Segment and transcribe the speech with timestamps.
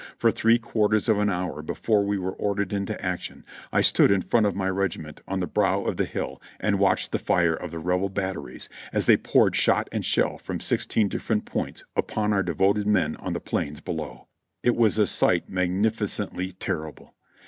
[0.17, 4.23] For three quarters of an hour before we were ordered into action, I stood in
[4.23, 7.69] front of my legiment on the brow of the hill and watched the fire of
[7.69, 12.45] the Rebel batteries as they poured shot and shell from sixteen dififerent points upon otir
[12.45, 14.27] devoted men on the plains below.
[14.63, 17.13] It was a sight magnificently terrible.